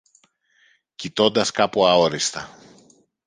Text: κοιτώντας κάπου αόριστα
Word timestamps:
κοιτώντας 0.95 1.51
κάπου 1.51 1.85
αόριστα 1.85 2.57